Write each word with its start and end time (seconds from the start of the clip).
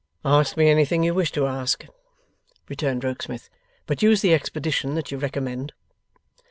'Ask 0.25 0.57
me 0.57 0.67
anything 0.67 1.03
you 1.03 1.13
wish 1.13 1.31
to 1.33 1.45
ask,' 1.45 1.85
returned 2.67 3.03
Rokesmith, 3.03 3.51
'but 3.85 4.01
use 4.01 4.21
the 4.23 4.33
expedition 4.33 4.95
that 4.95 5.11
you 5.11 5.19
recommend. 5.19 5.73